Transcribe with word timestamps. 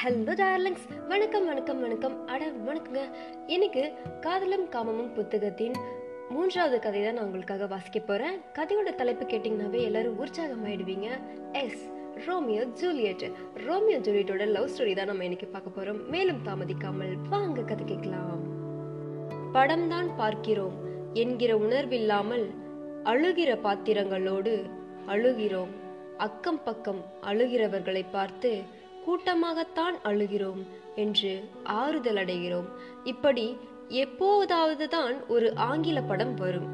Hello 0.00 0.34
darlings 0.40 0.84
வணக்கம் 1.08 1.46
வணக்கம் 1.48 1.80
வணக்கம். 1.84 2.14
அட 2.32 2.42
வணக்கங்க. 2.66 3.00
இன்னைக்கு 3.54 3.82
காதலும் 4.24 4.64
காமமும் 4.74 5.10
புத்தகத்தின் 5.16 5.74
மூன்றாவது 6.34 6.76
கதை 6.84 7.00
தான் 7.04 7.16
நான் 7.16 7.26
உங்களுக்காக 7.26 7.66
வாசிக்க 7.72 7.98
போறேன். 8.00 8.36
கதையோட 8.58 8.94
தலைப்பு 9.00 9.24
கேட்டிங்கனாவே 9.32 9.80
எல்லாரும் 9.88 10.16
உற்சாகம் 10.22 10.64
ஆயிடுவீங்க 10.68 11.08
எஸ் 11.62 11.84
ரோமியோ 12.26 12.64
ஜூலியட் 12.80 13.26
ரோமியோ 13.66 13.98
ஜூலியட்டோட 14.06 14.46
லவ் 14.56 14.70
ஸ்டோரி 14.72 14.94
தான் 15.00 15.10
நம்ம 15.12 15.28
இன்னைக்கு 15.28 15.50
பார்க்க 15.56 15.76
போறோம். 15.78 16.00
மேலும் 16.14 16.40
தாமதிக்காமல் 16.48 17.14
வாங்க 17.34 17.66
கதை 17.72 17.86
கேட்கலாம். 17.92 18.42
படம்தான் 19.58 20.10
பார்க்கிறோம் 20.22 20.76
என்கிற 21.24 21.52
உணர்வில்லாமல் 21.66 22.46
அழுகிற 23.12 23.52
பாத்திரங்களோடு 23.68 24.54
அழுகிறோம். 25.14 25.72
அக்கம் 26.28 26.64
பக்கம் 26.64 27.04
அழுகிறவர்களை 27.30 28.06
பார்த்து 28.18 28.50
கூட்டமாகத்தான் 29.10 29.96
அழுகிறோம் 30.04 30.60
என்று 30.94 31.44
ஆறுதல் 31.62 32.16
அடைகிறோம் 32.16 32.66
இப்படி 33.04 33.56
எப்போதாவது 33.88 34.88
தான் 34.88 35.26
ஒரு 35.26 35.54
ஆங்கில 35.54 36.02
படம் 36.02 36.34
வரும். 36.34 36.68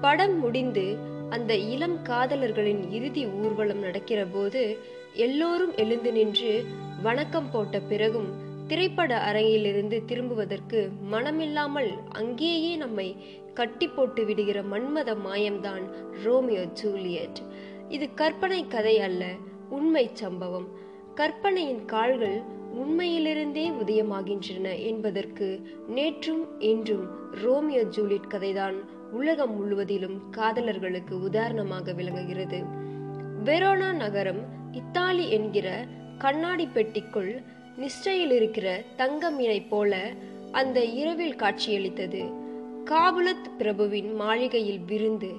படம் 0.00 0.38
முடிந்து 0.38 0.96
அந்த 1.30 1.56
இளம் 1.56 1.96
காதலர்களின் 2.04 2.92
இறுதி 2.92 3.26
ஊர்வலம் 3.26 3.78
நடக்கிற 3.78 4.24
போது 4.24 4.78
எல்லோரும் 5.14 5.74
எழுந்து 5.74 6.12
நின்று 6.12 6.64
வணக்கம் 7.02 7.50
போட்ட 7.52 7.80
பிறகும் 7.80 8.28
திரைப்பட 8.66 9.32
அரங்கிலிருந்து 9.32 10.04
திரும்புவதற்கு 10.04 10.90
மனமில்லாமல் 11.12 11.90
அங்கேயே 12.08 12.76
நம்மை 12.76 13.16
கட்டி 13.54 13.88
போட்டு 13.88 14.24
விடுகிற 14.24 14.62
மன்மத 14.62 15.16
மாயம்தான் 15.26 15.82
ரோமியோ 16.22 16.62
ஜூலியட். 16.62 17.40
இது 17.88 18.14
கற்பனை 18.14 18.66
கதை 18.68 19.00
அல்ல 19.00 19.34
உண்மை 19.70 20.10
சம்பவம். 20.12 20.88
கற்பனையின் 21.20 21.84
கால்கள் 21.84 22.42
உண்மையிலிருந்தே 22.74 23.64
உதயமாகின்றன 23.82 24.84
என்பதற்கு 24.84 25.62
நேற்றும் 25.94 26.58
என்றும் 26.58 27.08
ரோமியோ 27.42 27.82
ஜூலியட் 27.82 28.28
கதைதான் 28.28 28.74
உலகம் 29.12 29.56
முழுவதிலும் 29.56 30.22
காதலர்களுக்கு 30.36 31.10
உதாரணமாக 31.10 31.92
விளங்குகிறது. 31.92 32.62
வெரோனா 33.44 33.92
நகரம் 33.92 34.38
இத்தாலி 34.72 35.30
என்கிற 35.30 35.86
கண்ணாடி 36.18 36.68
பெட்டிக்குள் 36.74 37.42
நிஷ்டையில் 37.78 38.32
இருக்கிற 38.32 38.82
தங்க 38.96 39.30
மீனை 39.30 39.60
போல 39.62 40.12
அந்த 40.52 40.84
இரவில் 40.84 41.36
காட்சியளித்தது. 41.36 42.32
காபுலத் 42.84 43.50
பிரபுவின் 43.58 44.14
மாளிகையில் 44.14 44.80
விருந்து 44.80 45.32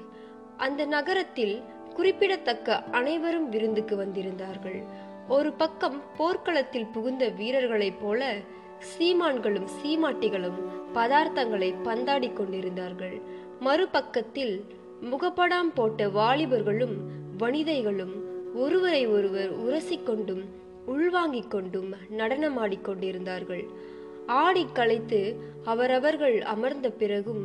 அந்த 0.58 0.86
நகரத்தில் 0.86 1.62
குறிப்பிடத்தக்க 1.94 2.84
அனைவரும் 2.84 3.50
விருந்துக்கு 3.50 3.96
வந்திருந்தார்கள். 3.96 5.10
ஒரு 5.32 5.52
பக்கம் 5.54 5.98
போர்க்களத்தில் 6.18 6.92
புகுந்த 6.94 7.24
வீரர்களைப் 7.30 8.00
போல 8.02 8.22
சீமான்களும் 8.90 9.68
சீமாட்டிகளும் 9.76 10.60
பதார்த்தங்களை 10.94 11.70
பந்தாடி 11.84 12.30
கொண்டிருந்தார்கள். 12.34 13.16
மறுபக்கத்தில் 13.60 14.56
முகப்படாம் 15.12 15.72
போட்ட 15.74 16.08
வாலிபர்களும் 16.10 16.96
வனிதைகளும் 17.38 18.16
ஒருவரை 18.56 19.04
ஒருவர் 19.08 19.52
உரசிக்கொண்டும் 19.60 20.44
உள்வாங்கிக் 20.86 21.50
கொண்டும் 21.50 21.90
நடனமாடிக்கொண்டிருந்தார்கள் 22.18 23.64
ஆடி 24.42 24.66
களைத்து 24.74 25.22
அவரவர்கள் 25.64 26.38
அமர்ந்த 26.46 26.90
பிறகும் 26.92 27.44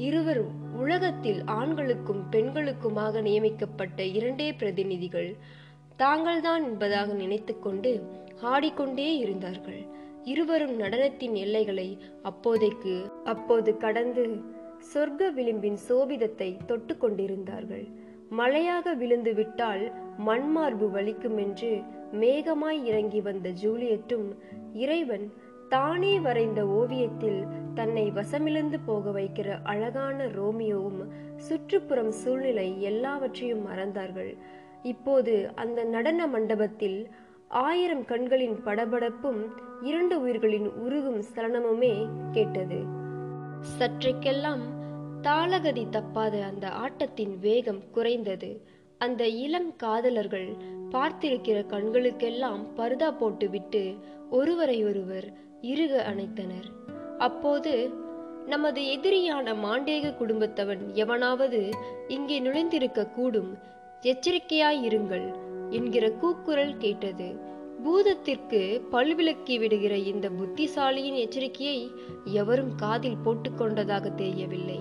இருவர் 0.00 0.42
உலகத்தில் 0.76 1.40
ஆண்களுக்கும் 1.50 2.24
பெண்களுக்குமாக 2.30 3.20
நியமிக்கப்பட்ட 3.20 4.02
இரண்டே 4.12 4.48
பிரதிநிதிகள் 4.52 5.30
தாங்கள்தான் 5.98 6.64
என்பதாக 6.64 7.12
நினைத்துக்கொண்டு 7.12 7.92
ஆடிக்கொண்டே 8.52 9.08
இருந்தார்கள். 9.18 9.80
இருவரும் 10.24 10.74
நடனத்தின் 10.80 11.34
எல்லைகளை 11.34 11.88
அப்போதைக்கு 12.22 12.94
அப்போது 13.24 13.70
கடந்து 13.76 14.24
சொர்க்க 14.90 15.30
விளிம்பின் 15.32 15.78
சோபிதத்தை 15.88 16.50
தொட்டு 16.66 16.94
கொண்டிருந்தார்கள். 16.96 17.86
மழையாக 18.30 18.94
விழுந்து 18.94 19.32
விட்டால் 19.34 19.84
மண்மார்பு 20.26 20.86
வலிக்கும் 20.96 21.38
என்று 21.38 21.72
மேகமாய் 22.12 22.80
இறங்கி 22.84 23.20
வந்த 23.20 23.48
ஜூலியட்டும் 23.62 24.28
இறைவன் 24.84 25.26
தானே 25.68 26.12
வரைந்த 26.20 26.60
ஓவியத்தில் 26.66 27.40
தன்னை 27.74 28.04
வசமிழந்து 28.10 28.78
போக 28.86 29.10
வைக்கிற 29.10 29.48
அழகான 29.62 30.26
ரோமியோவும் 30.36 31.02
சுற்றுப்புறம் 31.36 32.12
சூழ்நிலை 32.12 32.68
எல்லாவற்றையும் 32.82 33.66
மறந்தார்கள். 33.66 34.32
இப்போது 34.82 35.50
அந்த 35.54 35.84
நடன 35.84 36.26
மண்டபத்தில் 36.26 37.08
ஆயிரம் 37.48 38.04
கண்களின் 38.04 38.56
படபடப்பும் 38.64 39.46
இரண்டு 39.82 40.20
உயிர்களின் 40.20 40.68
உருகும் 40.70 41.22
சலனமுமே 41.34 42.06
கேட்டது. 42.32 42.84
சற்றைக்கெல்லாம் 43.78 44.60
தாளகதி 45.22 45.84
தப்பாத 45.90 46.42
அந்த 46.42 46.68
ஆட்டத்தின் 46.68 47.38
வேகம் 47.38 47.90
குறைந்தது. 47.90 48.62
அந்த 48.98 49.28
இளம் 49.28 49.76
காதலர்கள் 49.76 50.56
பார்த்திருக்கிற 50.90 51.66
கண்களுக்கெல்லாம் 51.66 52.62
பருதா 52.76 53.16
போட்டுவிட்டு 53.18 53.94
ஒருவரை 54.30 54.84
ஒருவர் 54.84 55.28
இருக 55.62 56.02
அணைத்தனர். 56.12 56.68
அப்போது 57.18 57.90
நமது 58.46 58.82
எதிரியான 58.82 59.54
மாண்டேக 59.54 60.14
குடும்பத்தவன் 60.18 60.92
எவனாவது 60.92 61.70
இங்கே 62.08 62.40
நுழைந்திருக்க 62.40 63.10
கூடும் 63.10 63.58
எச்சரிக்கையாயிருங்கள் 64.02 65.34
என்கிற 65.70 66.10
கூக்குரல் 66.10 66.76
கேட்டது. 66.76 67.36
பூதத்திற்கு 67.84 68.82
பல்விளக்கி 68.92 69.58
விடுகிற 69.58 69.96
இந்த 69.96 70.28
புத்திசாலியின் 70.28 71.18
எச்சரிக்கையை 71.18 71.90
எவரும் 72.24 72.74
காதில் 72.74 73.16
போட்டுக்கொண்டதாக 73.24 74.14
தெரியவில்லை. 74.14 74.80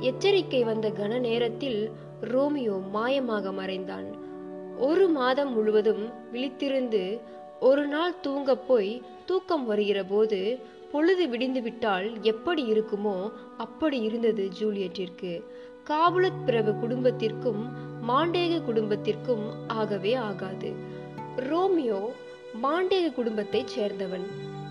எச்சரிக்கை 0.00 0.64
வந்த 0.64 0.90
கன 0.90 1.18
நேரத்தில் 1.18 1.90
ரோமியோ 2.20 2.80
மாயமாக 2.94 3.52
மறைந்தான். 3.52 4.06
ஒரு 4.78 5.08
மாதம் 5.08 5.52
முழுவதும் 5.52 6.08
விழித்திருந்து 6.32 7.20
ஒரு 7.60 7.86
நாள் 7.86 8.20
தூங்க 8.20 8.56
போய் 8.56 9.02
தூக்கம் 9.26 9.66
வருகிற 9.66 10.04
போது 10.04 10.58
பொழுது 10.92 11.26
விடிந்துவிட்டால் 11.26 12.20
எப்படி 12.22 12.72
இருக்குமோ 12.72 13.30
அப்படி 13.56 14.00
இருந்தது 14.00 14.48
ஜூலியட்டிற்கு. 14.60 15.42
காபுலத் 15.90 16.44
பிரபு 16.46 16.72
குடும்பத்திற்கும் 16.72 17.92
மாண்டேக 18.08 18.64
குடும்பத்திற்கும் 18.64 19.68
ஆகவே 19.68 20.14
ஆகாது. 20.14 20.72
ரோமியோ 21.36 22.10
மாண்டேக 22.62 23.12
குடும்பத்தைச் 23.12 23.78
சேர்ந்தவன். 23.78 24.26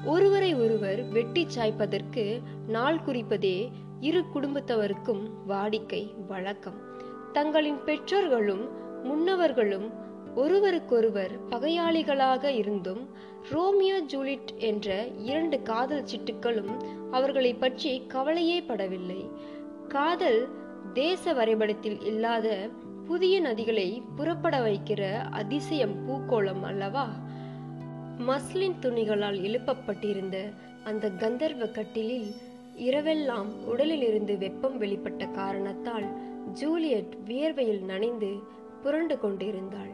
ஒருவரை 0.06 0.56
ஒருவர் 0.56 1.08
வெட்டி 1.08 1.48
சாய்ப்பதற்கு 1.56 2.42
நாள் 2.68 3.00
குறிப்பதே 3.08 3.72
இரு 4.00 4.24
குடும்பத்தவருக்கும் 4.34 5.24
வாடிக்கை 5.48 6.26
வழக்கம். 6.28 6.80
தங்களின் 7.34 7.84
பெற்றோர்களும் 7.84 8.70
முன்னவர்களும் 9.04 9.88
ஒருவருக்கொருவர் 10.36 11.34
பகையாளிகளாக 11.50 12.44
இருந்தும் 12.44 13.10
ரோமியோ 13.50 14.02
ஜூலிட் 14.04 14.52
என்ற 14.58 15.08
இரண்டு 15.08 15.62
காதல் 15.62 16.04
சிட்டுக்களும் 16.04 16.74
அவர்களை 17.12 17.54
பற்றி 17.54 18.04
கவலையே 18.08 18.60
படவில்லை. 18.62 19.22
காதல் 19.88 20.48
தேச 20.94 21.34
வரைபடத்தில் 21.34 22.02
இல்லாத 22.02 22.70
புதிய 23.08 23.42
நதிகளை 23.42 24.02
புறப்பட 24.16 24.60
வைக்கிற 24.60 25.18
அதிசயம் 25.32 25.96
பூக்கோளம் 26.08 26.62
அல்லவா? 26.62 27.06
மஸ்லின் 28.18 28.76
துணிகளால் 28.82 29.40
எழுப்பப்பட்டிருந்த 29.42 30.38
அந்த 30.84 31.10
கந்தர்வ 31.10 31.72
கட்டிலில் 31.72 32.34
இரவெல்லாம் 32.78 33.50
உடலிலிருந்து 33.66 34.38
வெப்பம் 34.38 34.82
வெளிப்பட்ட 34.82 35.32
காரணத்தால் 35.32 36.08
ஜூலியட் 36.54 37.14
வியர்வையில் 37.28 37.84
நனைந்து 37.84 38.32
புரண்டு 38.82 39.20
கொண்டிருந்தாள். 39.20 39.92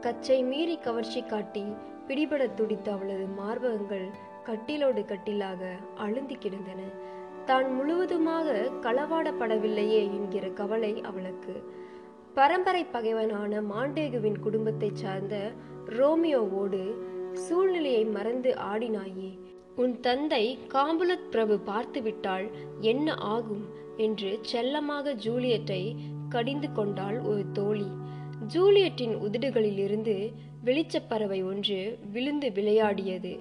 கச்சை 0.00 0.42
மீறி 0.42 0.76
கவர்ச்சி 0.76 1.22
காட்டி 1.22 1.64
பிடிபட 2.08 2.54
துடித்த 2.54 2.92
அவளது 2.92 3.26
மார்பகங்கள் 3.38 4.06
கட்டிலோடு 4.46 5.04
கட்டிலாக 5.04 5.72
அழுந்தி 5.98 6.38
கிடந்தன. 6.38 6.80
தான் 7.44 7.74
முழுவதுமாக 7.74 8.70
களவாடப்படவில்லையே 8.82 10.00
என்கிற 10.18 10.48
கவலை 10.48 11.00
அவளுக்கு 11.00 11.54
பரம்பரை 12.34 12.84
பகைவனான 12.84 13.60
மாண்டேகுவின் 13.60 14.38
குடும்பத்தைச் 14.38 14.96
சார்ந்த 14.96 15.50
ரோமியோவோடு 15.86 16.94
சூழ்நிலையை 17.32 18.04
மறந்து 18.04 18.56
ஆடினாயே 18.74 19.38
உன் 19.76 20.00
தந்தை 20.00 20.58
காம்புலத் 20.68 21.30
பிரபு 21.30 21.58
பார்த்துவிட்டால் 21.58 22.50
என்ன 22.80 23.14
ஆகும்? 23.14 23.64
என்று 23.96 24.38
செல்லமாக 24.42 25.14
ஜூலியட்டை 25.14 25.94
கடிந்து 26.28 26.72
கொண்டாள் 26.72 27.20
ஒரு 27.20 27.44
தோழி. 27.52 27.86
ஜூலியட்டின் 28.46 29.16
உதடுகளிலிருந்து 29.16 30.32
வெளிச்சப்பறவை 30.64 31.44
ஒன்று 31.44 31.98
விழுந்து 32.12 32.52
விளையாடியது. 32.52 33.38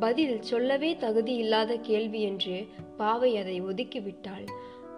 பதில் 0.00 0.42
சொல்லவே 0.42 0.94
தகுதியில்லாத 0.94 1.78
கேள்வி 1.80 2.22
என்று 2.22 2.68
பாவை 2.96 3.36
அதை 3.36 3.62
ஒதுக்கிவிட்டாள். 3.62 4.46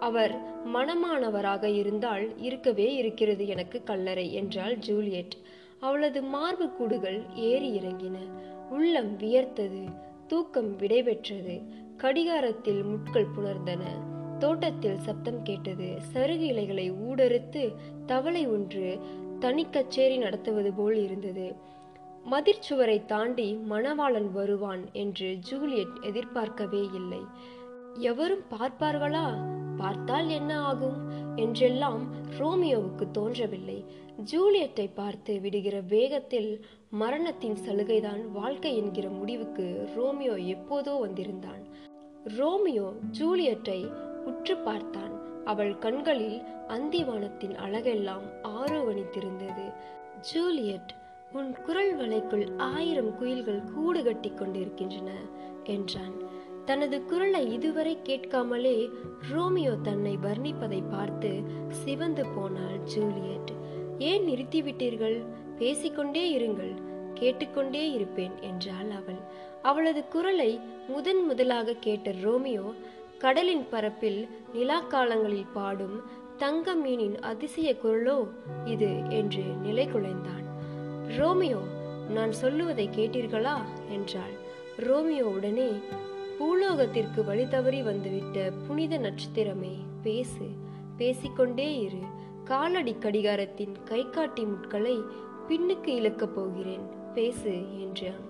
அவர் 0.03 0.33
மனமானவராக 0.75 1.63
இருந்தால் 1.63 2.25
இருக்கவே 2.37 2.87
இருக்கிறது 2.95 3.47
எனக்கு 3.47 3.77
கல்லறை 3.83 4.33
என்றாள் 4.33 4.75
ஜூலியட். 4.75 5.35
அவளது 5.79 6.19
மார்பு 6.23 6.65
கூடுகள் 6.69 7.19
ஏறி 7.35 7.69
இறங்கின. 7.79 8.17
உள்ளம் 8.69 9.11
வியர்த்தது 9.17 9.83
தூக்கம் 10.27 10.71
விடைபெற்றது 10.77 11.55
கடிகாரத்தில் 11.97 12.81
முட்கள் 12.83 13.33
புணர்ந்தன. 13.35 13.83
தோட்டத்தில் 14.39 14.97
சப்தம் 14.97 15.41
கேட்டது 15.43 15.89
சருகு 16.13 16.45
இலைகளை 16.51 16.91
ஊடறுத்து 16.91 17.63
தவளை 18.05 18.47
ஒன்று 18.47 18.99
தனி 19.39 19.65
கச்சேரி 19.69 20.17
நடத்துவது 20.17 20.71
போல் 20.73 20.99
இருந்தது. 21.03 21.47
மதிர்ச்சுவரை 22.31 23.05
தாண்டி 23.05 23.49
மணவாளன் 23.69 24.29
வருவான் 24.31 24.83
என்று 24.93 25.29
ஜூலியட் 25.39 25.95
எதிர்பார்க்கவே 26.01 26.89
இல்லை. 26.93 27.21
எவரும் 28.09 28.45
பார்ப்பார்களா? 28.51 29.27
பார்த்தால் 29.77 30.29
என்ன 30.29 30.61
ஆகும்? 30.61 30.97
என்றெல்லாம் 31.35 32.03
ரோமியோவுக்கு 32.39 33.11
தோன்றவில்லை. 33.11 33.85
ஜூலியட்டை 34.31 34.89
பார்த்து 34.93 35.39
விடுகிற 35.39 35.81
வேகத்தில் 35.87 36.65
மரணத்தின் 36.89 37.57
சலுகைதான் 37.67 38.31
வாழ்க்கை 38.31 38.77
என்கிற 38.77 39.09
முடிவுக்கு 39.09 39.89
ரோமியோ 39.95 40.35
எப்போதோ 40.55 40.99
வந்திருந்தான். 40.99 41.63
ரோமியோ 42.37 42.93
ஜூலியட்டை 43.19 43.91
உற்று 44.25 44.57
பார்த்தான். 44.57 45.13
அவள் 45.45 45.77
கண்களில் 45.77 46.41
அந்திவானத்தின் 46.67 47.55
அழகெல்லாம் 47.65 48.27
ஆரோவணித்திருந்தது. 48.43 49.65
ஜூலியட் 50.21 50.93
உன் 51.31 51.51
குரல் 51.65 51.97
வலைக்குள் 51.99 52.45
ஆயிரம் 52.57 53.11
குயில்கள் 53.19 53.61
கூடு 53.73 54.03
கட்டி 54.03 54.31
கொண்டிருக்கின்றன 54.31 55.11
என்றான். 55.63 56.32
தனது 56.65 57.05
குரலை 57.05 57.53
இதுவரை 57.53 57.97
கேட்காமலே 58.03 58.89
ரோமியோ 59.31 59.73
தன்னை 59.81 60.17
வர்ணிப்பதை 60.17 60.81
பார்த்து 60.89 61.31
சிவந்து 61.67 62.25
போனாள் 62.35 62.79
ஜூலியட். 62.83 63.51
ஏன் 63.99 64.25
நிறுத்திவிட்டீர்கள்? 64.27 65.17
பேசிக்கொண்டே 65.57 66.23
இருங்கள். 66.37 66.73
கேட்டுக்கொண்டே 67.13 67.91
இருப்பேன் 67.91 68.35
என்றாள் 68.41 68.89
அவள். 68.89 69.21
அவளது 69.61 70.07
குரலை 70.07 70.59
முதன் 70.87 71.25
முதலாக 71.25 71.75
கேட்ட 71.79 72.11
ரோமியோ 72.21 72.65
கடலின் 73.17 73.65
பரப்பில் 73.69 74.21
நிலாக்காலங்களில் 74.53 75.53
பாடும் 75.53 75.97
தங்க 76.37 76.75
மீனின் 76.75 77.17
அதிசய 77.21 77.75
குரலோ 77.83 78.17
இது 78.65 78.89
என்று 79.09 79.43
நிலை 79.43 79.85
குலைந்தான் 79.87 80.45
ரோமியோ 81.17 81.61
நான் 82.09 82.31
சொல்லுவதை 82.31 82.89
கேட்டீர்களா? 82.95 83.57
என்றாள். 83.89 84.33
ரோமியோ 84.77 85.25
உடனே 85.25 85.69
பூலோகத்திற்கு 86.39 87.23
வழி 87.25 87.47
தவறி 87.47 87.81
வந்துவிட்ட 87.81 88.51
புனித 88.67 88.97
நட்சத்திரமே 88.97 89.75
பேசு. 90.01 90.47
பேசிக்கொண்டே 90.97 91.79
இரு. 91.79 91.99
காலடி 92.43 92.95
கடிகாரத்தின் 92.99 93.75
கை 93.85 94.09
காட்டி 94.09 94.43
முட்களை 94.43 95.01
பின்னுக்கு 95.49 95.87
இழுக்கப் 95.87 96.35
போகிறேன். 96.35 96.85
பேசு 97.13 97.79
என்றான். 97.79 98.23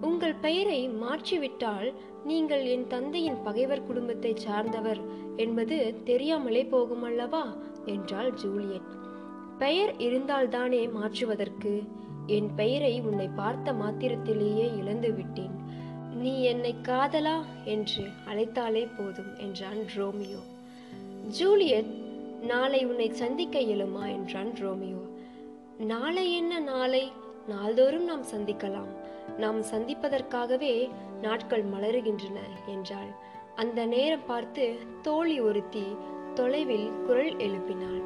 உங்கள் 0.00 0.34
பெயரை 0.34 0.88
மாற்றிவிட்டால் 0.88 1.94
நீங்கள் 2.24 2.64
என் 2.64 2.86
தந்தையின் 2.86 3.42
பகைவர் 3.42 3.86
குடும்பத்தை 3.86 4.36
சார்ந்தவர் 4.36 5.00
என்பது 5.36 5.94
தெரியாமலே 6.04 6.64
போகும் 6.64 7.02
அல்லவா 7.02 7.56
என்றாள் 7.84 8.32
ஜூலியட் 8.34 8.90
பெயர் 9.58 9.96
இருந்தால்தானே 9.96 10.92
மாற்றுவதற்கு? 10.92 11.82
என் 12.26 12.54
பெயரை 12.54 13.00
உன்னை 13.00 13.28
பார்த்த 13.34 13.72
மாத்திரத்திலேயே 13.72 14.76
இழந்து 14.76 15.12
விட்டேன் 15.12 15.61
நீ 16.14 16.42
என்னை 16.42 16.74
காதலா 16.82 17.44
என்று 17.64 18.04
அழைத்தாலே 18.28 18.88
போதும் 18.98 19.38
என்றான் 19.38 19.86
ரோமியோ. 19.96 20.36
ஜூலியட் 21.28 21.90
நாளை 22.42 22.86
உன்னை 22.86 23.12
சந்திக்க 23.12 23.58
இயலுமா? 23.58 24.06
என்றான் 24.06 24.54
ரோமியோ. 24.54 25.00
நாளை 25.78 26.36
என்ன 26.36 26.58
நாளை? 26.58 27.12
நாள்தோறும் 27.48 28.04
நாம் 28.04 28.24
சந்திக்கலாம். 28.24 28.88
நாம் 29.38 29.62
சந்திப்பதற்காகவே 29.62 30.88
நாட்கள் 31.22 31.64
மலருகின்றன 31.64 32.38
என்றாள். 32.66 33.10
அந்த 33.56 33.86
நேரம் 33.86 34.26
பார்த்து 34.26 34.76
தோழி 35.02 35.40
ஒருத்தி 35.40 35.82
தொலைவில் 36.34 36.90
குரல் 37.06 37.36
எழுப்பினாள். 37.36 38.02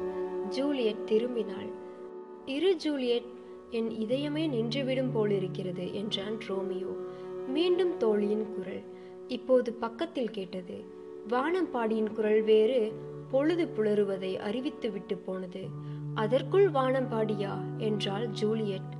ஜூலியட் 0.49 1.05
திரும்பினாள். 1.05 1.69
இரு 2.45 2.75
ஜூலியட் 2.75 3.23
என் 3.69 3.89
இதயமே 3.89 4.47
நின்றுவிடும் 4.47 5.11
போலிருக்கிறது 5.13 5.93
என்றான் 5.93 6.39
ரோமியோ. 6.47 6.95
மீண்டும் 7.47 7.97
தோழியின் 7.97 8.53
குரல். 8.53 8.81
இப்போது 9.27 9.73
பக்கத்தில் 9.73 10.31
கேட்டது 10.31 10.83
வானம்பாடியின் 11.29 12.13
குரல் 12.13 12.41
வேறு 12.41 12.93
பொழுது 13.31 13.65
புலருவதை 13.65 14.37
அறிவித்து 14.37 14.91
விட்டு 14.91 15.17
போனது. 15.17 15.67
அதற்குள் 16.15 16.71
வானம்பாடியா 16.71 17.53
என்றாள் 17.77 18.27
ஜூலியட். 18.27 18.95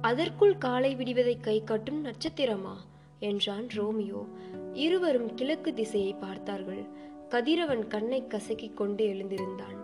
அதற்குள் 0.00 0.58
காலை 0.58 0.94
விடுவதை 0.94 1.40
கை 1.40 1.64
காட்டும் 1.64 2.04
நட்சத்திரமா? 2.04 2.76
என்றான் 3.18 3.66
ரோமியோ. 3.68 4.26
இருவரும் 4.72 5.34
கிழக்கு 5.34 5.74
திசையை 5.74 6.12
பார்த்தார்கள். 6.12 6.84
கதிரவன் 7.28 7.86
கண்ணை 7.86 8.22
கசக்கிக் 8.22 8.74
கொண்டு 8.74 9.04
எழுந்திருந்தான். 9.04 9.78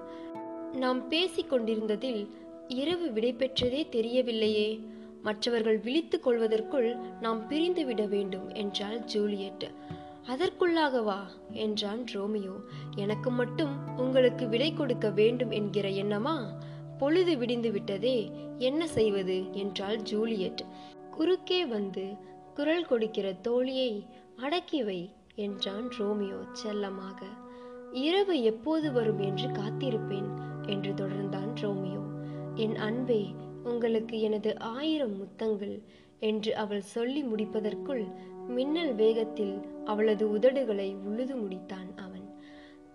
நாம் 0.76 1.08
பேசிக் 1.08 1.52
கொண்டிருந்ததில் 1.52 2.28
இரவு 2.69 3.06
விடைபெற்றதே 3.06 3.86
தெரியவில்லையே. 3.90 4.86
மற்றவர்கள் 5.22 5.78
விழித்துக் 5.78 6.22
கொள்வதற்குள் 6.22 6.96
நாம் 7.20 7.48
பிரிந்து 7.48 7.84
விட 7.84 8.06
வேண்டும் 8.06 8.48
என்றாள் 8.52 8.98
ஜூலியட். 8.98 9.70
அதற்குள்ளாகவா 10.26 11.18
என்றான் 11.50 12.04
ரோமியோ. 12.14 12.54
எனக்கு 12.94 13.30
மட்டும் 13.30 13.96
உங்களுக்கு 13.96 14.48
விடை 14.48 14.74
கொடுக்க 14.74 15.10
வேண்டும் 15.10 15.50
என்கிற 15.50 15.88
எண்ணமா? 15.88 16.44
பொழுது 16.98 17.36
விடிந்து 17.36 17.70
விட்டதே 17.70 18.30
என்ன 18.58 18.86
செய்வது? 18.86 19.52
என்றாள் 19.52 19.96
ஜூலியட். 19.96 20.64
குறுக்கே 21.10 21.66
வந்து 21.66 22.12
குரல் 22.54 22.86
கொடுக்கிற 22.86 23.34
தோழியை 23.48 24.06
அடக்கி 24.36 24.82
வை 24.82 25.10
என்றான் 25.34 25.88
ரோமியோ 25.98 26.38
செல்லமாக. 26.52 27.24
இரவு 27.90 28.42
எப்போது 28.42 28.92
வரும் 28.92 29.19
என்று 29.19 29.48
காத்திருப்பேன் 29.48 30.28
என்று 30.66 30.92
தொடர்ந்தான் 30.92 31.52
ரோமியோ. 31.54 32.02
என் 32.54 32.76
அன்பே 32.76 33.34
உங்களுக்கு 33.66 34.20
எனது 34.20 34.58
ஆயிரம் 34.58 35.16
முத்தங்கள் 35.22 35.82
என்று 36.20 36.56
அவள் 36.56 36.80
சொல்லி 36.80 37.22
முடிப்பதற்குள் 37.22 38.04
மின்னல் 38.48 38.94
வேகத்தில் 38.94 39.60
அவளது 39.84 40.28
உதடுகளை 40.28 40.94
உழுது 40.94 41.34
முடித்தான் 41.34 41.96
அவன். 41.96 42.40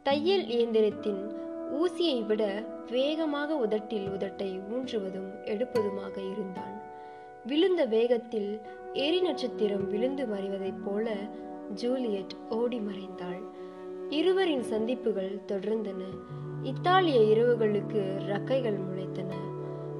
தையல் 0.03 0.43
இயந்திரத்தின் 0.43 1.35
ஊசியை 1.73 2.25
விட 2.25 2.63
வேகமாக 2.89 3.55
உதட்டில் 3.55 4.07
உதட்டை 4.07 4.59
ஊன்றுவதும் 4.73 5.31
எடுப்பதுமாக 5.45 6.31
இருந்தான். 6.31 6.81
விழுந்த 7.45 7.85
வேகத்தில் 7.85 8.59
எரி 8.93 9.21
நட்சத்திரம் 9.21 9.89
விழுந்து 9.89 10.25
மறைவதைப் 10.25 10.83
போல 10.85 11.15
ஜூலியட் 11.73 12.35
ஓடி 12.49 12.79
மறைந்தாள். 12.79 13.41
இருவரின் 14.09 14.63
சந்திப்புகள் 14.63 15.39
தொடர்ந்தன. 15.47 16.03
இத்தாலிய 16.63 17.19
இரவுகளுக்கு 17.19 18.25
ரக்கைகள் 18.25 18.77
முளைத்தன. 18.77 19.50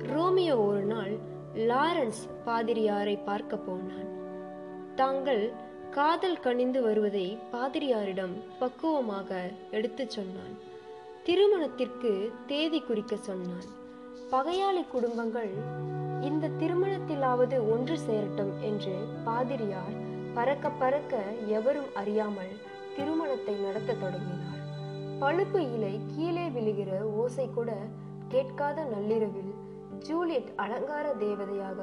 ரோமியோ 0.09 0.57
ஒரு 0.57 0.81
நாள் 0.81 1.13
லாரன்ஸ் 1.53 2.21
பாதிரியாரை 2.45 3.23
பார்க்க 3.25 3.57
போனான். 3.57 4.09
தாங்கள் 4.95 5.53
காதல் 5.91 6.39
கனிந்து 6.39 6.81
வருவதை 6.81 7.37
பாதிரியாரிடம் 7.51 8.33
பக்குவமாக 8.59 9.51
எடுத்துச் 9.71 10.09
சொன்னான். 10.09 10.55
திருமணத்திற்கு 11.23 12.31
தேதி 12.47 12.79
குறிக்க 12.79 13.15
சொன்னான். 13.15 13.67
பகையாளி 14.31 14.83
குடும்பங்கள் 14.91 15.53
இந்த 16.21 16.47
திருமணத்திலாவது 16.47 17.69
ஒன்று 17.69 17.99
சேரட்டும் 17.99 18.53
என்று 18.61 18.95
பாதிரியார் 19.23 19.95
பறக்க 20.33 20.69
பறக்க 20.69 21.23
எவரும் 21.47 21.91
அறியாமல் 21.93 22.53
திருமணத்தை 22.95 23.53
நடத்த 23.53 23.93
தொடங்கினார். 23.93 24.61
பழுப்பு 25.19 25.73
இலை 25.73 25.99
கீழே 26.15 26.47
விழுகிற 26.47 27.01
ஓசை 27.01 27.49
கூட 27.49 27.71
கேட்காத 28.29 28.83
நள்ளிரவில் 28.83 29.53
ஜூலியட் 30.01 30.51
அலங்கார 30.55 31.13
தேவதையாக 31.19 31.79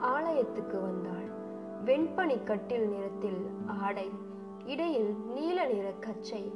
ஆலயத்துக்கு 0.00 0.80
வந்தாள். 0.80 1.28
வெண்பனி 1.84 2.44
கட்டில் 2.44 2.88
நிறத்தில் 2.88 3.46
ஆடை 3.66 4.10
இடையில் 4.66 5.14
நீல 5.34 5.66
நிற 5.66 5.92
கச்சை 6.00 6.52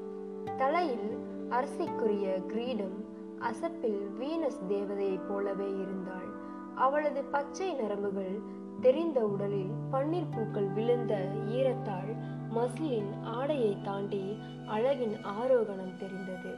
தலையில் 0.57 1.19
அரசிக்குரிய 1.51 2.35
கிரீடம் 2.47 3.05
அசப்பில் 3.39 4.03
வீனஸ் 4.21 4.61
தேவதையைப் 4.69 5.29
போலவே 5.29 5.69
இருந்தாள். 5.71 6.29
அவளது 6.75 7.23
பச்சை 7.25 7.75
நரம்புகள் 7.75 8.41
தெரிந்த 8.81 9.21
உடலில் 9.21 9.73
பன்னீர் 9.93 10.31
பூக்கள் 10.31 10.69
விழுந்த 10.69 11.29
ஈரத்தாள் 11.49 12.13
மஸ்லின் 12.51 13.23
ஆடையை 13.23 13.77
தாண்டி 13.83 14.39
அழகின் 14.67 15.17
ஆரோகணம் 15.41 15.97
தெரிந்தது. 15.99 16.53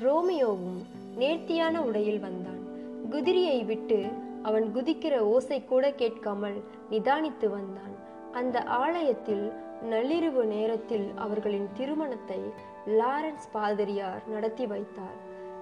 ரோமியோவும் 0.00 0.84
நேர்த்தியான 1.16 1.82
உடையில் 1.82 2.20
வந்தான். 2.20 2.63
குதிரையை 3.10 3.64
விட்டு 3.64 4.06
அவன் 4.42 4.72
குதிக்கிற 4.74 5.18
ஓசை 5.18 5.64
கூட 5.64 5.92
கேட்காமல் 5.92 6.58
நிதானித்து 6.90 7.48
வந்தான். 7.48 7.94
அந்த 8.32 8.62
ஆலயத்தில் 8.62 9.52
நள்ளிரவு 9.90 10.44
நேரத்தில் 10.44 11.10
அவர்களின் 11.14 11.68
திருமணத்தை 11.74 12.40
லாரன்ஸ் 12.86 13.46
பாதிரியார் 13.52 14.22
நடத்தி 14.28 14.66
வைத்தார். 14.66 15.16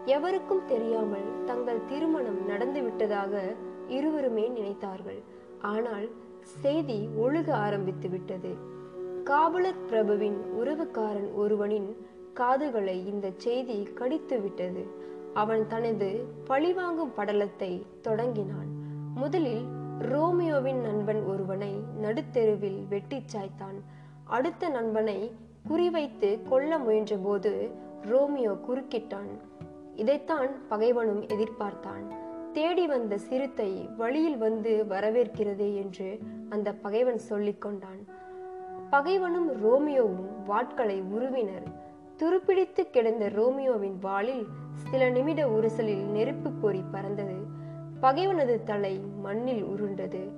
எவருக்கும் 0.04 0.64
தெரியாமல் 0.66 1.44
தங்கள் 1.44 1.84
திருமணம் 1.84 2.46
நடந்து 2.46 2.82
விட்டதாக 2.82 3.54
இருவருமே 3.88 4.48
நினைத்தார்கள். 4.48 5.22
ஆனால் 5.60 6.08
செய்தி 6.42 7.08
ஒழுக 7.20 7.50
ஆரம்பித்து 7.50 8.08
விட்டது. 8.08 8.52
காபுலத் 9.24 9.84
பிரபுவின் 9.88 10.38
உறவுக்காரன் 10.60 11.34
ஒருவனின் 11.34 11.96
காதுகளை 12.34 13.06
இந்த 13.06 13.30
செய்தி 13.36 13.82
கடித்து 13.82 14.40
விட்டது. 14.40 15.00
அவன் 15.34 15.66
தனது 15.66 16.26
பழிவாங்கும் 16.44 17.12
படலத்தை 17.16 17.82
தொடங்கினான். 18.00 18.70
முதலில் 19.14 19.64
ரோமியோவின் 20.00 20.80
நண்பன் 20.80 21.24
ஒருவனை 21.24 21.82
நடுத்தெருவில் 22.02 22.88
வெட்டிச் 22.88 23.36
சாய்த்தான். 23.36 23.78
அடுத்த 24.24 24.68
நண்பனை 24.68 25.32
குறிவைத்து 25.68 26.48
கொல்ல 26.48 26.78
முயன்றபோது 26.78 27.70
ரோமியோ 28.02 28.50
குறுக்கிட்டான். 28.50 29.32
இதைத்தான் 29.96 30.68
பகைவனும் 30.68 31.22
எதிர்பார்த்தான். 31.22 32.14
தேடி 32.52 32.86
வந்த 32.86 33.18
சிறுத்தை 33.18 33.88
வழியில் 33.96 34.36
வந்து 34.36 34.84
வரவேற்கிறதே 34.88 35.74
என்று 35.74 36.18
அந்த 36.48 36.72
பகைவன் 36.72 37.18
சொல்லிக் 37.18 37.60
கொண்டான் 37.60 38.04
பகைவனும் 38.90 39.50
ரோமியோவும் 39.50 40.32
வாட்களை 40.48 41.02
உருவினர். 41.02 41.81
துருப்பிடித்து 42.22 42.90
கிடந்த 42.90 43.28
ரோமியோவின் 43.28 43.98
வாளில் 44.00 44.46
சில 44.90 45.08
நிமிட 45.08 45.46
உரசலில் 45.46 46.04
நெருப்பு 46.06 46.50
பொறி 46.50 46.82
பறந்தது. 46.92 47.36
பகைவனது 48.02 48.62
தலை 48.62 49.00
மண்ணில் 49.22 49.64
உருண்டது. 49.64 50.30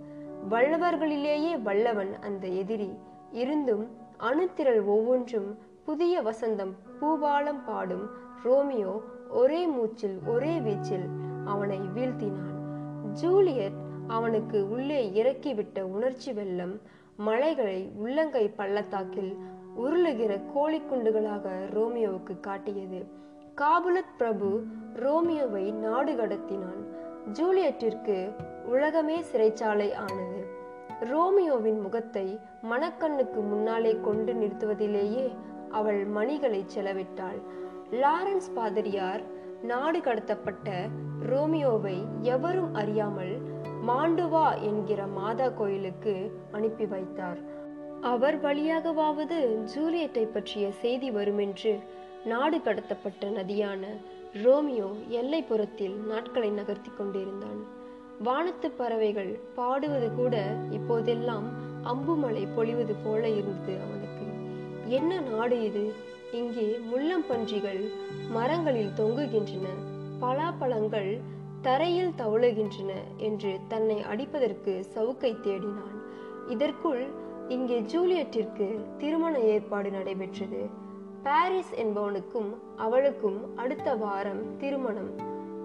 வல்லவர்களிலேயே 0.51 1.63
வல்லவன் 1.63 2.19
அந்த 2.21 2.47
எதிரி. 2.47 2.95
இருந்தும் 3.31 3.91
அணுத்திரள் 4.21 4.85
ஒவ்வொன்றும் 4.85 5.59
புதிய 5.85 6.23
வசந்தம் 6.23 6.73
பூபாலம் 7.01 7.65
பாடும் 7.67 8.11
ரோமியோ 8.45 9.03
ஒரே 9.31 9.67
மூச்சில் 9.67 10.19
ஒரே 10.27 10.59
வீச்சில் 10.59 11.07
அவனை 11.45 11.81
வீழ்த்தினான். 11.97 12.55
ஜூலியட் 13.13 13.79
அவனுக்கு 14.07 14.71
உள்ளே 14.71 15.11
இறக்கிவிட்ட 15.15 15.81
உணர்ச்சி 15.81 16.33
வெள்ளம் 16.33 16.81
மலைகளை 17.17 17.91
உள்ளங்கை 17.97 18.49
பள்ளத்தாக்கில் 18.49 19.37
உருளுகிற 19.79 20.41
கோழிக்குண்டுகளாக 20.55 21.49
ரோமியோவுக்கு 21.75 22.41
காட்டியது. 22.41 23.07
காபுலத் 23.57 24.15
பிரபு 24.19 24.63
ரோமியோவை 24.95 25.73
நாடு 25.73 26.13
கடத்தினான். 26.13 26.83
ஜூலியட்டிற்கு 27.33 28.33
உலகமே 28.65 29.23
சிறைச்சாலை 29.33 29.95
ஆனது. 29.95 30.47
ரோமியோவின் 31.01 31.81
முகத்தை 31.83 32.39
மணக்கண்ணுக்கு 32.71 33.41
முன்னாலே 33.49 33.97
கொண்டு 34.03 34.33
நிறுத்துவதிலேயே 34.33 35.33
அவள் 35.71 36.07
மணிகளை 36.07 36.65
செலவிட்டாள். 36.75 37.41
லாரன்ஸ் 37.91 38.55
பாதிரியார் 38.55 39.23
நாடு 39.63 39.99
கடத்தப்பட்ட 39.99 40.89
ரோமியோவை 41.31 42.05
எவரும் 42.21 42.75
அறியாமல் 42.75 43.39
மாண்டுவா 43.89 44.61
என்கிற 44.61 45.07
மாதா 45.07 45.49
கோயிலுக்கு 45.49 46.39
அனுப்பி 46.53 46.87
வைத்தார். 46.87 47.54
அவர் 48.05 48.37
வழியாகவாவது 48.43 49.37
ஜூலியட்டை 49.75 50.25
பற்றிய 50.33 50.71
செய்தி 50.73 51.11
வருமென்று 51.11 51.79
நாடு 52.25 52.59
கடத்தப்பட்ட 52.59 53.23
நதியான 53.23 53.83
ரோமியோ 54.43 54.89
எல்லைப்புறத்தில் 55.11 55.97
நாட்களை 56.07 56.51
நகர்த்தி 56.51 56.91
கொண்டிருந்தான். 56.97 57.61
வானத்து 58.23 58.71
பறவைகள் 58.71 59.41
பாடுவது 59.55 60.15
கூட 60.15 60.57
இப்போதெல்லாம் 60.71 61.49
அம்புமலை 61.85 62.47
பொழிவது 62.57 62.97
போல 63.05 63.29
இருந்தது 63.29 63.81
அவனுக்கு. 63.81 64.27
என்ன 64.89 65.21
நாடு 65.21 65.63
இது? 65.63 65.93
இங்கே 66.33 66.79
முள்ளம்பன்றிகள் 66.93 67.83
மரங்களில் 68.31 68.95
தொங்குகின்றன 68.97 69.67
பலாப்பழங்கள் 70.21 71.21
தரையில் 71.63 72.17
தவழுகின்றன 72.19 72.93
என்று 73.17 73.59
தன்னை 73.69 74.03
அடிப்பதற்கு 74.03 74.85
சவுக்கை 74.95 75.35
தேடினான். 75.45 75.99
இதற்குள் 76.49 77.23
இங்கே 77.49 77.81
ஜூலியட்டிற்கு 77.81 78.81
திருமண 78.99 79.39
ஏற்பாடு 79.39 79.91
நடைபெற்றது. 79.91 80.69
பாரிஸ் 81.23 81.75
என்பவனுக்கும் 81.75 82.55
அவளுக்கும் 82.77 83.57
அடுத்த 83.57 83.95
வாரம் 83.95 84.57
திருமணம். 84.57 85.11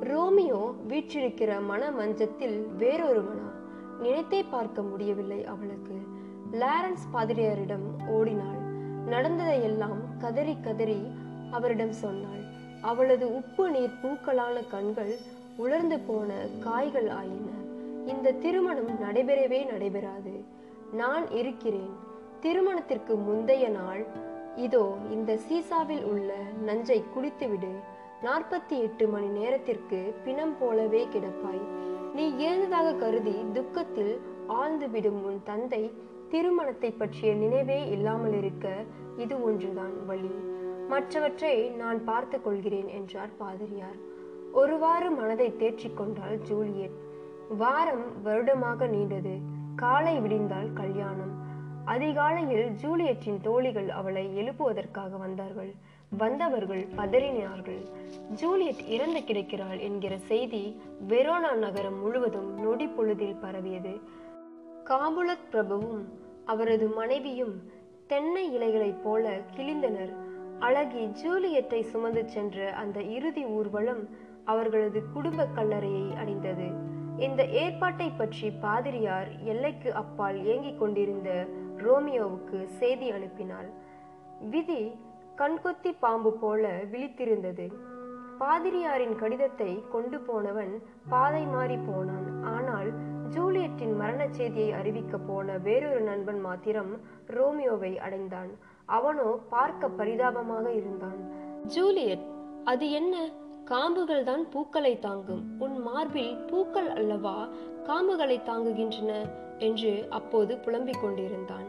ரோமியோ 0.01 0.75
வீற்றிருக்கிற 0.87 1.65
மன 1.65 1.91
மஞ்சத்தில் 1.91 2.67
வேறொருவனா? 2.79 3.47
நினைத்தே 3.99 4.43
பார்க்க 4.43 4.81
முடியவில்லை 4.81 5.45
அவளுக்கு. 5.45 5.95
லாரன்ஸ் 6.51 7.07
பாதிரியாரிடம் 7.13 8.07
ஓடினாள். 8.07 8.59
நடந்ததையெல்லாம் 9.05 10.17
கதறி 10.17 10.57
கதறி 10.61 11.01
அவரிடம் 11.51 11.91
சொன்னாள். 11.91 12.43
அவளது 12.81 13.35
உப்பு 13.35 13.69
நீர் 13.69 13.99
பூக்களான 14.03 14.67
கண்கள் 14.67 15.17
உலர்ந்து 15.57 15.99
போன 15.99 16.33
காய்கள் 16.59 17.07
ஆயின. 17.07 17.47
இந்த 18.07 18.31
திருமணம் 18.31 18.89
நடைபெறவே 18.89 19.65
நடைபெறாது. 19.65 20.57
நான் 20.93 21.31
இருக்கிறேன். 21.31 21.93
திருமணத்திற்கு 22.39 23.15
முந்தைய 23.15 23.69
நாள். 23.69 24.05
இதோ 24.55 24.97
இந்த 25.11 25.37
சீசாவில் 25.49 26.03
உள்ள 26.03 26.33
நஞ்சை 26.65 27.03
குடித்துவிடு. 27.15 27.73
நாற்பத்தி 28.23 28.79
எட்டு 28.79 29.07
மணி 29.07 29.27
நேரத்திற்கு 29.27 30.13
பிணம் 30.23 30.55
போலவே 30.59 31.07
கிடப்பாய். 31.11 31.61
நீ 32.13 32.31
இறந்ததாக 32.31 32.97
கருதி 32.97 33.35
துக்கத்தில் 33.53 34.21
ஆழ்ந்து 34.47 34.89
விடும் 34.89 35.23
உன் 35.23 35.41
தந்தை 35.43 35.93
திருமணத்தை 36.29 36.91
பற்றிய 36.91 37.33
நினைவே 37.33 37.89
இல்லாமல் 37.89 38.33
இருக்க 38.33 38.73
இது 39.17 39.43
ஒன்றுதான் 39.43 40.05
வழி. 40.05 40.33
மற்றவற்றை 40.87 41.69
நான் 41.69 42.03
பார்த்து 42.03 42.41
கொள்கிறேன் 42.41 42.87
என்றார் 42.87 43.29
பாதிரியார். 43.37 43.97
ஒருவாறு 44.51 45.11
மனதை 45.11 45.53
தேற்றிக்கொண்டாள் 45.59 46.37
ஜூலியட். 46.41 46.91
வாரம் 47.57 48.21
வருடமாக 48.23 48.85
நீண்டது. 48.85 49.39
காலை 49.79 50.19
விடிந்தால் 50.19 50.73
கல்யாணம். 50.73 51.33
அதிகாலையில் 51.85 52.69
ஜூலியட்டின் 52.69 53.41
தோழிகள் 53.41 53.89
அவளை 53.89 54.27
எழுப்புவதற்காக 54.37 55.17
வந்தார்கள். 55.17 55.73
வந்தவர்கள் 56.17 56.87
பதறினார்கள். 56.97 57.81
ஜூலியட் 58.33 58.81
இறந்து 58.87 59.19
கிடக்கிறாள் 59.19 59.79
என்கிற 59.79 60.17
செய்தி 60.17 60.81
வெரோனா 61.07 61.55
நகரம் 61.55 61.99
முழுவதும் 62.01 62.59
நொடி 62.59 62.87
பொழுதில் 62.87 63.35
பரவியது. 63.35 63.99
காபுலத் 64.85 65.47
பிரபுவும் 65.51 66.05
அவரது 66.45 66.87
மனைவியும் 66.87 67.71
தென்னை 68.07 68.57
இலைகளைப் 68.57 69.03
போல 69.03 69.39
கிழிந்தனர். 69.55 70.13
அழகி 70.59 71.05
ஜூலியட்டை 71.05 71.81
சுமந்து 71.81 72.27
சென்ற 72.27 72.73
அந்த 72.73 73.01
இறுதி 73.01 73.45
ஊர்வலம் 73.45 74.09
அவர்களது 74.45 75.03
குடும்ப 75.13 75.47
கல்லறையை 75.55 76.15
அடைந்தது. 76.15 76.97
இந்த 77.25 77.41
ஏற்பாட்டை 77.61 78.07
பற்றி 78.17 78.47
பாதிரியார் 78.63 79.29
எல்லைக்கு 79.43 79.89
அப்பால் 79.93 80.37
ஏங்கிக் 80.51 80.79
கொண்டிருந்த 80.79 81.29
ரோமியோவுக்கு 81.85 82.59
செய்தி 82.79 83.07
அனுப்பினாள். 83.11 83.69
விதி 84.51 84.81
கண்கொத்தி 85.41 85.91
பாம்பு 85.99 86.31
போல 86.33 86.71
விழித்திருந்தது. 86.91 87.65
பாதிரியாரின் 88.39 89.15
கடிதத்தை 89.15 89.71
கொண்டு 89.89 90.19
போனவன் 90.19 90.73
பாதை 91.09 91.43
மாறி 91.45 91.77
போனான். 91.89 92.27
ஆனால் 92.55 92.89
ஜூலியட்டின் 93.35 93.95
மரண 93.95 94.21
செய்தியை 94.29 94.71
அறிவிக்க 94.71 95.17
போன 95.17 95.57
வேறொரு 95.57 96.01
நண்பன் 96.01 96.41
மாத்திரம் 96.41 96.93
ரோமியோவை 97.37 97.91
அடைந்தான். 97.97 98.51
அவனோ 98.85 99.29
பார்க்க 99.49 99.87
பரிதாபமாக 99.99 100.65
இருந்தான். 100.71 101.19
ஜூலியட் 101.75 102.25
அது 102.63 102.85
என்ன? 102.91 103.15
காம்புகள் 103.69 104.23
தான் 104.23 104.49
பூக்களை 104.49 104.99
தாங்கும். 104.99 105.43
உன் 105.59 105.79
மார்பில் 105.79 106.35
பூக்கள் 106.35 106.89
அல்லவா? 106.89 107.47
காம்புகளை 107.83 108.41
தாங்குகின்றன 108.41 109.29
என்று 109.57 110.07
அப்போது 110.09 110.57
புலம்பிக் 110.57 111.01
கொண்டிருந்தான். 111.01 111.67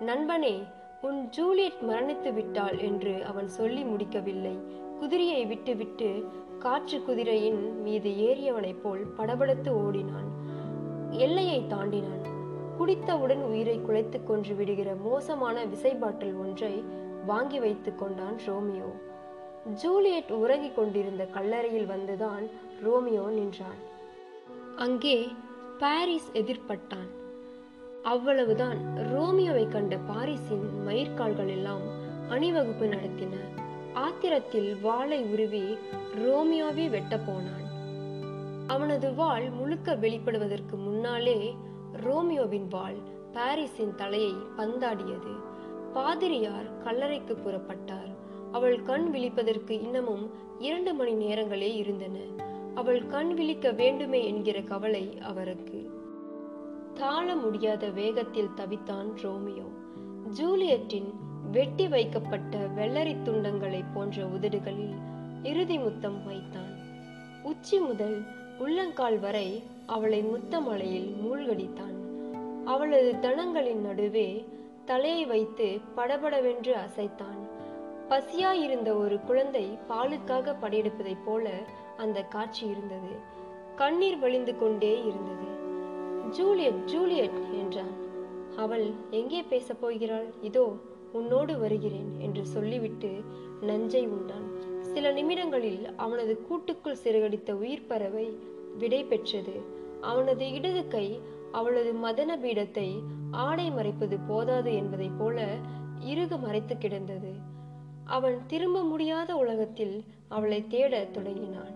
நண்பனே 0.00 0.62
உன் 1.02 1.28
ஜூலியட் 1.28 1.80
மரணித்து 1.88 2.32
விட்டாள் 2.32 2.78
என்று 2.78 3.24
அவன் 3.24 3.48
சொல்லி 3.48 3.84
முடிக்கவில்லை. 3.84 4.58
குதிரையை 4.98 5.46
விட்டுவிட்டு 5.46 6.28
காற்று 6.58 7.02
குதிரையின் 7.02 7.82
மீது 7.82 8.10
ஏறியவனைப் 8.10 8.80
போல் 8.82 9.06
படபடத்து 9.16 9.68
ஓடினான். 9.68 10.30
எல்லையை 11.10 11.66
தாண்டினான். 11.66 12.24
குடித்தவுடன் 12.78 13.42
உயிரை 13.42 13.80
குலைத்து 13.80 14.22
கொன்று 14.22 14.54
விடுகிற 14.54 14.94
மோசமான 14.94 15.64
விசைபாட்டில் 15.64 16.38
ஒன்றை 16.38 16.84
வாங்கி 17.26 17.58
வைத்துக் 17.58 17.98
கொண்டான் 17.98 18.38
ரோமியோ. 18.46 19.12
ஜூலியட் 19.72 20.30
உறங்கிக் 20.30 20.76
கொண்டிருந்த 20.76 21.24
கல்லறையில் 21.24 21.88
வந்துதான் 21.88 22.50
ரோமியோ 22.82 23.28
நின்றான். 23.28 23.80
அங்கே 24.76 25.28
பாரிஸ் 25.78 26.30
எதிர்பட்டான். 26.32 27.10
அவ்வளவுதான் 28.02 28.78
ரோமியோவை 28.96 29.68
கண்ட 29.68 29.96
பாரிஸின் 29.96 30.68
மயிர்கால்கள் 30.86 31.48
எல்லாம் 31.48 31.82
அணிவகுப்பு 32.28 32.86
நடத்தின. 32.86 33.36
ஆத்திரத்தில் 33.94 34.80
வாளை 34.80 35.22
உருவி 35.22 35.76
ரோமியோவே 36.16 36.90
வெட்ட 36.90 37.18
போனான். 37.18 37.62
அவனது 38.66 39.14
வாள் 39.14 39.50
முழுக்க 39.50 39.94
வெளிப்படுவதற்கு 39.94 40.76
முன்னாலே 40.76 41.56
ரோமியோவின் 42.04 42.68
வாள் 42.68 42.96
பாரிஸின் 43.32 43.94
தலையை 43.94 44.34
பந்தாடியது. 44.56 45.34
பாதிரியார் 45.92 46.82
கல்லறைக்கு 46.84 47.36
புறப்பட்டார். 47.36 48.13
அவள் 48.54 48.82
கண் 48.82 49.10
விழிப்பதற்கு 49.12 49.70
இன்னமும் 49.70 50.30
இரண்டு 50.58 50.94
மணி 50.94 51.12
நேரங்களே 51.12 51.74
இருந்தன. 51.74 52.18
அவள் 52.74 53.06
கண் 53.06 53.34
விழிக்க 53.34 53.70
வேண்டுமே 53.70 54.26
என்கிற 54.26 54.60
கவலை 54.60 55.18
அவருக்கு. 55.18 55.90
தாழ 56.94 57.34
முடியாத 57.34 57.88
வேகத்தில் 57.88 58.54
தவித்தான் 58.56 59.10
ரோமியோ. 59.22 59.66
ஜூலியட்டின் 60.30 61.12
வெட்டி 61.50 61.88
வைக்கப்பட்ட 61.88 62.58
வெள்ளரி 62.76 63.16
துண்டங்களை 63.24 63.84
போன்ற 63.94 64.26
உதடுகளில் 64.26 64.94
இறுதி 65.42 65.78
முத்தம் 65.78 66.24
வைத்தான். 66.24 66.74
உச்சி 67.42 67.78
முதல் 67.78 68.22
உள்ளங்கால் 68.58 69.18
வரை 69.18 69.62
அவளை 69.86 70.24
முத்தமலையில் 70.24 71.14
மூழ்கடித்தான். 71.24 71.96
அவளது 72.64 73.14
தனங்களின் 73.20 73.80
நடுவே 73.80 74.44
தலையை 74.84 75.26
வைத்து 75.26 75.80
படபடவென்று 75.94 76.74
அசைத்தான். 76.74 77.43
பசியாயிருந்த 78.08 78.96
ஒரு 78.96 79.20
குழந்தை 79.20 79.78
பாலுக்காக 79.88 80.54
படையெடுப்பதைப் 80.62 81.24
போல 81.24 81.52
அந்த 81.96 82.22
காட்சி 82.22 82.66
இருந்தது. 82.66 83.12
கண்ணீர் 83.76 84.18
வழிந்து 84.18 84.58
கொண்டே 84.58 84.98
இருந்தது. 84.98 85.46
ஜூலியட் 86.30 86.84
ஜூலியட் 86.84 87.38
என்றான். 87.52 87.94
அவள் 88.56 88.90
எங்கே 89.10 89.42
பேசப் 89.42 89.80
போகிறாள்? 89.80 90.26
இதோ 90.40 90.76
உன்னோடு 91.12 91.58
வருகிறேன் 91.58 92.16
என்று 92.18 92.46
சொல்லிவிட்டு 92.46 93.10
நஞ்சை 93.60 94.06
உண்டான். 94.06 94.46
சில 94.80 95.12
நிமிடங்களில் 95.12 95.94
அவனது 95.96 96.46
கூட்டுக்குள் 96.46 97.02
சிறகடித்த 97.04 97.52
உயிர் 97.52 97.86
பறவை 97.86 98.38
விடை 98.78 99.04
பெற்றது. 99.04 99.56
அவனது 100.00 100.52
இடது 100.52 100.88
கை 100.88 101.20
அவளது 101.52 101.92
மதன 101.92 102.36
பீடத்தை 102.36 102.88
ஆடை 103.30 103.70
மறைப்பது 103.70 104.18
போதாது 104.28 104.74
என்பதைப் 104.74 105.18
போல 105.18 105.46
இறுக 106.04 106.36
மறைத்து 106.36 106.78
கிடந்தது. 106.78 107.52
அவன் 108.04 108.38
திரும்ப 108.46 108.82
முடியாத 108.82 109.36
உலகத்தில் 109.36 110.04
அவளை 110.28 110.66
தேடத் 110.68 111.12
தொடங்கினான் 111.12 111.72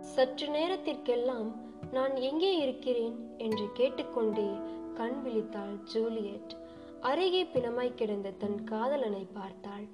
சற்று 0.00 0.48
நேரத்திற்கெல்லாம் 0.48 1.52
நான் 1.90 2.16
எங்கே 2.16 2.58
இருக்கிறேன்? 2.58 3.34
என்று 3.38 3.66
கேட்டுக்கொண்டே 3.72 4.50
கண் 4.94 5.20
விழித்தாள் 5.24 5.82
ஜூலியட். 5.84 6.56
அருகே 7.00 7.44
பிணமாய் 7.44 7.94
கிடந்த 7.94 8.30
தன் 8.30 8.64
காதலனை 8.64 9.26
பார்த்தாள். 9.32 9.86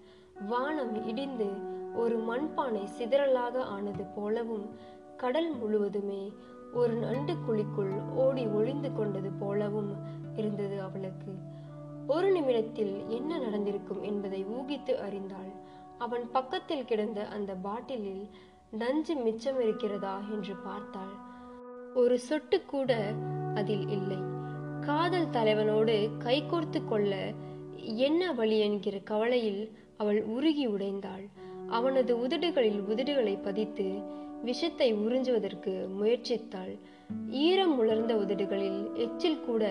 வானம் 0.48 1.06
இடிந்து 1.06 1.48
ஒரு 1.94 2.18
மண்பானை 2.18 2.84
சிதறலாக 2.84 3.62
ஆனது 3.62 4.04
போலவும் 4.04 4.66
கடல் 5.16 5.50
முழுவதுமே 5.50 6.32
ஒரு 6.74 6.92
நண்டு 6.92 7.34
குழிக்குள் 7.34 7.94
ஓடி 8.14 8.46
ஒளிந்து 8.46 8.92
கொண்டது 8.92 9.30
போலவும் 9.38 9.96
இருந்தது 10.36 10.80
அவளுக்கு. 10.80 11.32
ஒரு 12.12 12.28
நிமிடத்தில் 12.32 12.94
என்ன 13.08 13.38
நடந்திருக்கும் 13.38 14.02
என்பதை 14.02 14.40
ஊகித்து 14.58 14.92
அறிந்தாள். 15.06 15.50
அவன் 15.98 16.30
பக்கத்தில் 16.30 16.84
கிடந்த 16.84 17.20
அந்த 17.26 17.54
பாட்டிலில் 17.54 18.24
நஞ்சு 18.70 19.14
மிச்சம் 19.16 19.60
இருக்கிறதா 19.60 20.14
என்று 20.30 20.54
பார்த்தாள். 20.64 21.12
ஒரு 21.94 22.18
சொட்டு 22.18 22.58
கூட 22.64 23.12
அதில் 23.54 23.86
இல்லை. 23.88 24.20
காதல் 24.80 25.32
தலைவனோடு 25.32 25.96
கைகோர்த்து 26.18 26.80
கொள்ள 26.84 27.14
என்ன 27.96 28.32
வழி 28.32 28.58
என்கிற 28.58 28.98
கவலையில் 28.98 29.62
அவள் 29.96 30.20
உருகி 30.36 30.66
உடைந்தாள். 30.68 31.24
அவனது 31.68 32.12
உதடுகளில் 32.26 32.80
உதடுகளை 32.92 33.34
பதித்து 33.42 33.88
விஷத்தை 34.42 34.88
உறிஞ்சுவதற்கு 34.94 35.74
முயற்சித்தாள். 35.98 36.72
ஈரம் 37.46 37.78
உலர்ந்த 37.78 38.14
உதடுகளில் 38.14 38.80
எச்சில் 38.96 39.44
கூட 39.44 39.64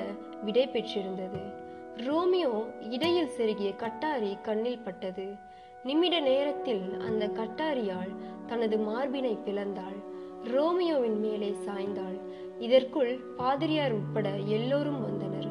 விடை 0.43 0.67
பெற்றிருந்தது. 0.67 1.58
ரோமியோ 2.07 2.65
இடையில் 2.89 3.33
செருகிய 3.37 3.75
கட்டாரி 3.75 4.37
கண்ணில் 4.41 4.79
பட்டது. 4.79 5.35
நிமிட 5.83 6.19
நேரத்தில் 6.19 6.99
அந்த 6.99 7.27
கட்டாரியால் 7.27 8.11
தனது 8.47 8.77
மார்பினை 8.77 9.37
பிளந்தாள். 9.45 9.97
ரோமியோவின் 10.43 11.19
மேலே 11.19 11.55
சாய்ந்தாள். 11.65 12.17
இதற்குள் 12.59 13.19
பாதிரியார் 13.37 13.91
உட்பட 13.91 14.29
எல்லோரும் 14.29 15.01
வந்தனர். 15.01 15.49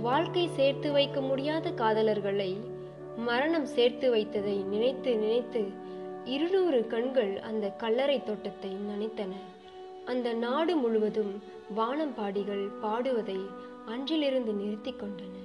வாழ்க்கை 0.00 0.48
சேர்த்து 0.48 0.92
வைக்க 0.92 1.20
முடியாத 1.20 1.70
காதலர்களை 1.70 2.56
மரணம் 3.16 3.66
சேர்த்து 3.66 4.14
வைத்ததை 4.14 4.64
நினைத்து 4.64 5.16
நினைத்து 5.16 5.64
இருநூறு 6.24 6.86
கண்கள் 6.86 7.40
அந்த 7.40 7.68
கல்லறை 7.68 8.22
தோட்டத்தை 8.22 8.70
நனைத்தன. 8.70 9.32
அந்த 10.04 10.32
நாடு 10.32 10.76
முழுவதும் 10.76 11.42
வானம்பாடிகள் 11.76 12.68
பாடுவதை 12.80 13.40
அன்றிலிருந்து 13.86 14.52
நிறுத்தி 14.52 14.92
கொண்டன. 14.92 15.41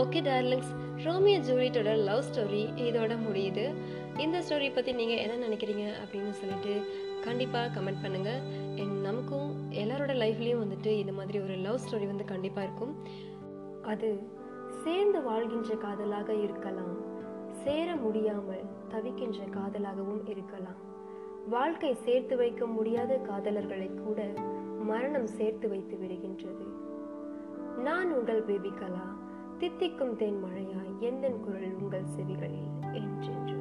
ஓகே 0.00 0.20
டார்லிங்ஸ் 0.22 0.72
ரோமியோ 1.04 1.38
ஜூலியட்டோட 1.38 2.04
லவ் 2.04 2.22
ஸ்டோரி 2.22 2.60
இதோட 2.76 3.12
முடியுது. 3.26 3.74
இந்த 4.18 4.40
ஸ்டோரி 4.40 4.74
பற்றி 4.74 4.92
நீங்கள் 4.92 5.16
என்ன 5.16 5.48
நினைக்கிறீங்க 5.48 5.84
அப்படின்னு 6.02 6.30
சொல்லிட்டு 6.30 6.74
கண்டிப்பாக 7.24 7.80
கமெண்ட் 7.80 8.02
பண்ணுங்கள் 8.02 8.40
என் 8.76 9.00
நமக்கும் 9.00 9.70
எல்லாரோட 9.70 10.12
லைஃப்லேயும் 10.22 10.62
வந்துட்டு 10.64 10.86
இந்த 10.86 11.12
மாதிரி 11.12 11.38
ஒரு 11.38 11.56
லவ் 11.56 11.80
ஸ்டோரி 11.84 12.06
வந்து 12.06 12.24
கண்டிப்பாக 12.24 12.66
இருக்கும். 12.66 12.94
அது 13.82 14.22
சேர்ந்து 14.84 15.22
வாழ்கின்ற 15.22 15.74
காதலாக 15.74 16.34
இருக்கலாம். 16.34 16.96
சேர 17.64 17.96
முடியாமல் 17.96 18.64
தவிக்கின்ற 18.88 19.40
காதலாகவும் 19.58 20.28
இருக்கலாம். 20.28 20.80
வாழ்க்கை 21.48 21.94
சேர்த்து 21.94 22.36
வைக்க 22.36 22.66
முடியாத 22.66 23.14
காதலர்களை 23.14 23.90
கூட 23.94 24.32
மரணம் 24.84 25.26
சேர்த்து 25.26 25.68
வைத்து 25.68 25.96
விடுகின்றது. 25.96 26.81
நான் 27.78 28.10
உங்கள் 28.12 28.44
பேபிகலா 28.44 29.06
தித்திக்கும் 29.58 30.16
தேன் 30.16 30.38
மழையாய் 30.44 30.92
எந்தன் 31.00 31.40
குரல் 31.40 31.74
உங்கள் 31.74 32.10
செவிகளில் 32.16 32.70
என்றென்று 32.92 33.51